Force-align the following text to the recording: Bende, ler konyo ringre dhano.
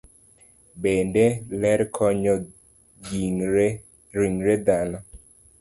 Bende, 0.81 1.25
ler 1.65 1.79
konyo 1.99 2.35
ringre 3.13 4.57
dhano. 4.69 4.99